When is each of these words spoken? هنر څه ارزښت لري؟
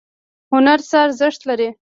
هنر 0.51 0.79
څه 0.89 0.95
ارزښت 1.05 1.41
لري؟ 1.49 1.69